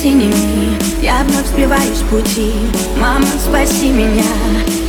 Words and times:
синими. 0.00 0.78
Я 1.02 1.24
вновь 1.24 1.46
сбиваюсь 1.46 2.02
в 2.02 2.08
пути. 2.08 2.52
Мама, 3.00 3.26
спаси 3.44 3.90
меня. 3.90 4.22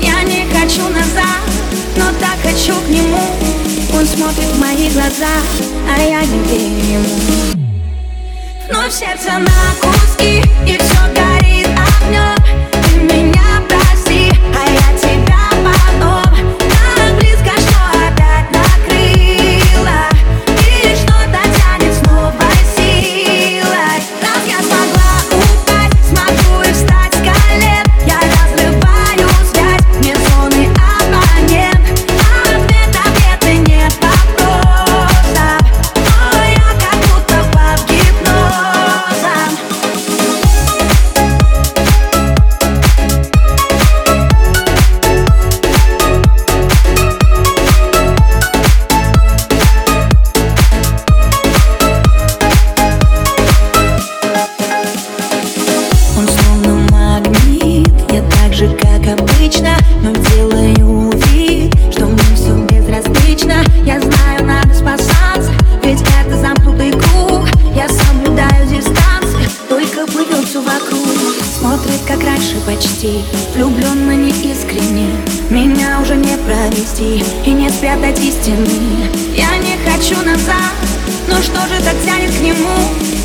Я 0.01 0.21
не 0.23 0.45
хочу 0.53 0.87
назад, 0.89 1.41
но 1.97 2.05
так 2.19 2.37
хочу 2.43 2.73
к 2.73 2.89
нему. 2.89 3.19
Он 3.97 4.05
смотрит 4.05 4.45
в 4.45 4.59
мои 4.59 4.89
глаза, 4.91 5.33
а 5.89 5.99
я 5.99 6.21
не 6.21 6.39
верю 6.43 6.97
ему. 6.97 7.59
Вновь 8.69 8.93
сердце 8.93 9.31
на 9.39 9.73
куски 9.81 10.43
и 10.67 10.77
все 10.77 11.13
горит. 11.15 11.38
Почти 72.99 73.23
Влюбленно 73.53 74.11
неискренне. 74.11 75.09
Меня 75.49 75.99
уже 76.01 76.15
не 76.15 76.37
провести 76.37 77.23
И 77.45 77.51
не 77.51 77.69
спрятать 77.69 78.19
истины. 78.19 79.09
Я 79.35 79.57
не 79.57 79.77
хочу 79.89 80.15
назад 80.23 80.73
Но 81.27 81.41
что 81.41 81.61
же 81.67 81.81
так 81.83 81.95
тянет 82.05 82.31
к 82.31 82.41
нему? 82.41 82.67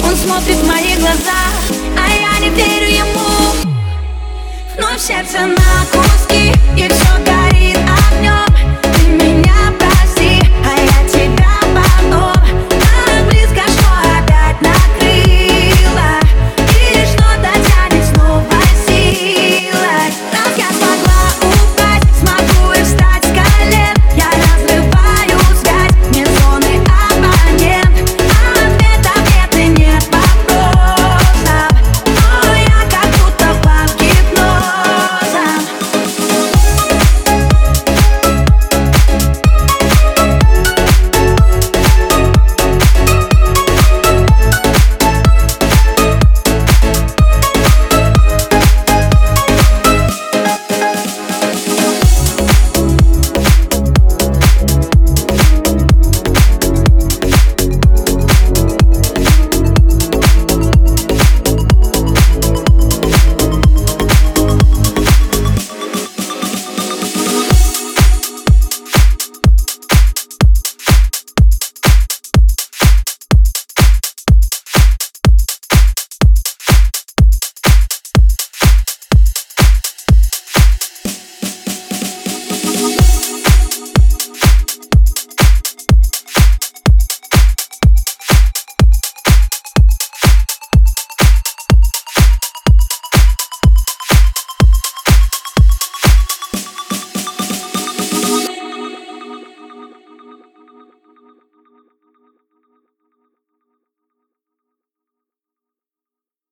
Он 0.05 0.15
смотрит 0.17 0.57
в 0.57 0.67
мои 0.67 0.97
глаза 0.97 1.41
А 1.99 2.09
я 2.09 2.41
не 2.41 2.51
верю 2.55 2.89
ему. 2.89 3.71
Вновь 4.77 5.01
сердце 5.01 5.47
на 5.47 5.87
куски 5.93 6.53
И 6.77 6.89
все 6.89 7.25
горит 7.25 7.34